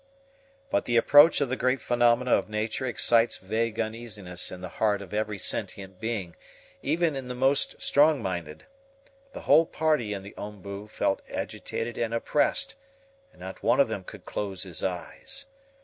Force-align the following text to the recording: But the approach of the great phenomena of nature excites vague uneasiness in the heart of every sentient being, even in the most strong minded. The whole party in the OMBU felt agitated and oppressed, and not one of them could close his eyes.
But 0.71 0.85
the 0.85 0.97
approach 0.97 1.41
of 1.41 1.49
the 1.49 1.55
great 1.55 1.79
phenomena 1.79 2.31
of 2.33 2.49
nature 2.49 2.87
excites 2.87 3.37
vague 3.37 3.79
uneasiness 3.79 4.51
in 4.51 4.61
the 4.61 4.69
heart 4.81 4.99
of 4.99 5.13
every 5.13 5.37
sentient 5.37 5.99
being, 5.99 6.35
even 6.81 7.15
in 7.15 7.27
the 7.27 7.35
most 7.35 7.79
strong 7.79 8.19
minded. 8.19 8.65
The 9.33 9.41
whole 9.41 9.67
party 9.67 10.11
in 10.13 10.23
the 10.23 10.33
OMBU 10.39 10.87
felt 10.89 11.21
agitated 11.29 11.99
and 11.99 12.15
oppressed, 12.15 12.75
and 13.31 13.41
not 13.41 13.61
one 13.61 13.79
of 13.79 13.89
them 13.89 14.03
could 14.03 14.25
close 14.25 14.63
his 14.63 14.83
eyes. 14.83 15.45